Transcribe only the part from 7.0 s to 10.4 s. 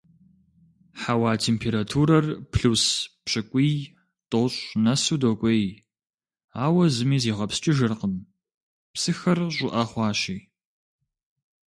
зигъэпскӀыжыркъым, псыхэр щӀыӀэ хъуащи.